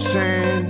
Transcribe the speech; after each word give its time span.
saying? 0.00 0.66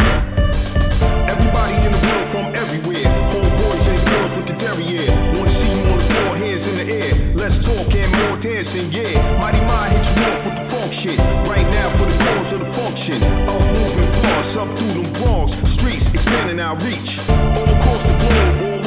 Everybody 1.31 1.75
in 1.87 1.93
the 1.95 2.03
world 2.11 2.27
from 2.27 2.47
everywhere. 2.59 3.07
Homeboys 3.31 3.87
and 3.87 4.01
girls 4.11 4.35
with 4.35 4.47
the 4.47 4.57
derriere. 4.59 5.15
Wanna 5.37 5.49
see 5.49 5.71
on 5.93 5.99
the 5.99 6.05
floor, 6.11 6.37
hands 6.37 6.67
in 6.67 6.75
the 6.75 6.87
air. 6.93 7.15
Talk 7.61 7.95
and 7.95 8.11
more 8.19 8.37
dancing, 8.41 8.91
yeah. 8.91 9.15
Mighty 9.39 9.63
you 10.11 10.23
off 10.27 10.45
with 10.45 10.57
the. 10.59 11.17
Right 11.47 11.69
now 11.79 11.89
for 11.91 12.07
the 12.07 12.19
of 12.53 12.59
the 12.59 12.71
function. 12.81 13.23
Up 13.47 13.63
moving 13.79 14.11
parts, 14.23 14.57
up 14.57 14.69
through 14.77 15.03
them 15.03 15.13
bronx. 15.23 15.53
Streets 15.71 16.13
expanding 16.13 16.59
our 16.59 16.75
reach. 16.87 17.21
All 17.31 17.71
across 17.79 18.03
the 18.03 18.17
globe, 18.19 18.81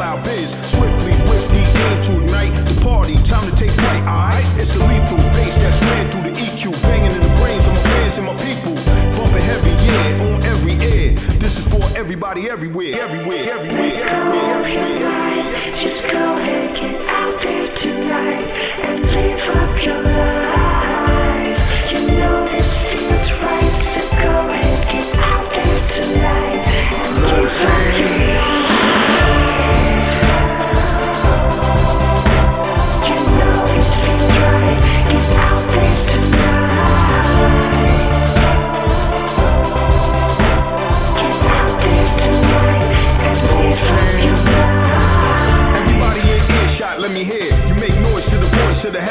our 0.00 0.22
biz 0.22 0.52
swiftly 0.68 1.12
with 1.28 1.46
the 1.50 1.62
aim 1.62 2.02
to 2.02 2.12
ignite 2.22 2.54
the 2.66 2.80
party. 2.82 3.14
Time 3.22 3.48
to 3.48 3.54
take 3.56 3.70
flight, 3.70 4.02
alright? 4.02 4.44
It's 4.58 4.74
the 4.74 4.80
lethal 4.86 5.18
bass 5.34 5.56
that's 5.58 5.80
ran 5.82 6.10
through 6.10 6.30
the 6.30 6.36
EQ. 6.38 6.72
Banging 6.82 7.12
in 7.12 7.22
the 7.22 7.34
brains 7.40 7.66
of 7.66 7.74
my 7.74 7.82
fans 7.82 8.18
and 8.18 8.26
my 8.26 8.36
people. 8.42 8.74
Bumping 9.16 9.42
heavy, 9.42 9.74
yeah, 9.86 10.34
on 10.34 10.42
every 10.44 10.74
air. 10.86 11.14
This 11.38 11.58
is 11.58 11.66
for 11.72 11.84
everybody 11.96 12.48
everywhere, 12.48 13.00
everywhere, 13.00 13.50
everywhere, 13.50 14.04
everywhere, 14.04 14.58
everywhere. 14.58 15.74
Just 15.74 16.02
go 16.02 16.36
ahead, 16.36 16.76
get 16.76 17.00
out 17.08 17.40
there 17.42 17.72
tonight 17.72 18.47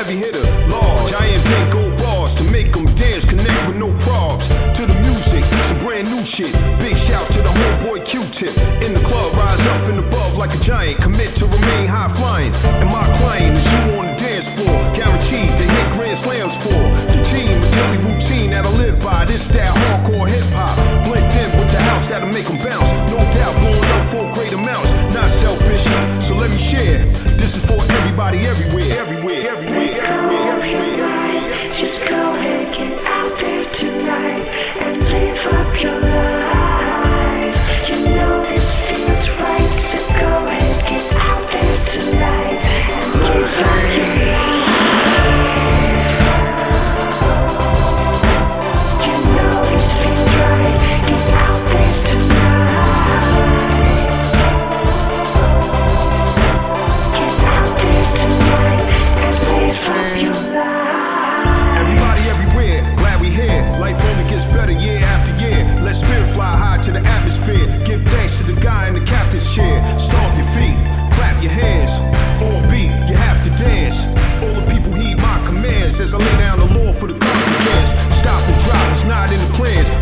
heavy 0.07 0.19
hitter. 0.19 0.43
Large, 0.69 1.13
I 1.13 1.25
invent 1.27 1.73
gold 1.73 1.97
bars 1.97 2.33
to 2.35 2.43
make 2.45 2.71
them 2.71 2.85
dance, 2.95 3.25
connect 3.25 3.67
with 3.67 3.77
no 3.77 3.91
probs. 4.05 4.47
To 4.75 4.85
the 4.85 4.97
music, 5.01 5.43
some 5.67 5.79
brand 5.79 6.07
new 6.07 6.23
shit. 6.23 6.53
Big 6.79 6.97
shout 6.97 7.25
to 7.33 7.41
the 7.41 7.49
homeboy 7.49 8.05
Q-tip. 8.05 8.55
In 8.83 8.93
the 8.93 9.03
club, 9.03 9.33
rise 9.33 9.67
up 9.67 9.89
and 9.89 9.99
above 9.99 10.37
like 10.37 10.53
a 10.53 10.61
giant. 10.63 11.01
Commit 11.01 11.35
to 11.35 11.45
remain 11.45 11.87
high 11.87 12.07
flying. 12.07 12.53
And 12.79 12.89
my 12.89 13.03
client 13.19 13.57
is 13.57 13.67
you 13.73 13.99
on 13.99 14.05
the 14.07 14.15
dance 14.15 14.47
floor. 14.47 14.77
Guaranteed 14.95 15.51
to 15.57 15.63
hit 15.63 15.91
grand 15.91 16.17
slams 16.17 16.55
for. 16.55 16.79
The 17.11 17.19
team, 17.27 17.51
the 17.59 17.69
daily 17.75 17.99
routine 18.07 18.51
that 18.51 18.65
I 18.65 18.71
live 18.77 19.01
by. 19.03 19.25
This 19.25 19.47
that 19.49 19.73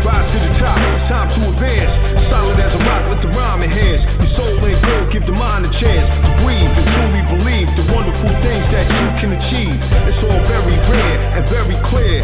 Rise 0.06 0.30
to 0.30 0.38
the 0.38 0.54
top, 0.54 0.78
it's 0.94 1.08
time 1.08 1.26
to 1.34 1.40
advance. 1.50 1.98
Solid 2.22 2.54
as 2.62 2.76
a 2.76 2.78
rock, 2.86 3.02
let 3.10 3.20
the 3.20 3.28
rhyme 3.34 3.62
enhance. 3.62 4.06
Your 4.22 4.30
soul 4.30 4.54
ain't 4.62 4.78
gold, 4.86 5.10
give 5.10 5.26
the 5.26 5.34
mind 5.34 5.66
a 5.66 5.70
chance 5.74 6.06
to 6.06 6.30
breathe 6.46 6.70
and 6.70 6.86
truly 6.94 7.22
believe 7.26 7.66
the 7.74 7.82
wonderful 7.90 8.30
things 8.38 8.70
that 8.70 8.86
you 9.02 9.08
can 9.18 9.34
achieve. 9.34 9.74
It's 10.06 10.22
all 10.22 10.40
very 10.46 10.78
rare 10.94 11.18
and 11.34 11.42
very 11.50 11.74
clear. 11.82 12.22